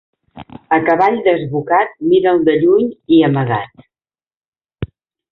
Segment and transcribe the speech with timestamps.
[0.75, 3.85] A cavall desbocat, mira'l de lluny i amagat.